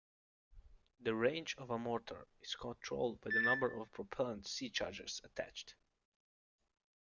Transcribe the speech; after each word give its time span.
The 1.01 1.13
range 1.13 1.53
of 1.59 1.69
a 1.69 1.77
mortar 1.77 2.25
is 2.41 2.55
controlled 2.55 3.21
by 3.21 3.29
the 3.29 3.41
number 3.43 3.69
of 3.79 3.91
propellant 3.91 4.47
"C-charges" 4.47 5.21
attached. 5.23 5.75